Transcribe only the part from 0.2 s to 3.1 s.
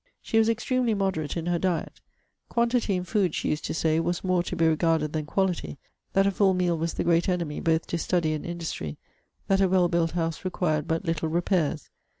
was extremely moderate in her diet. 'Quantity in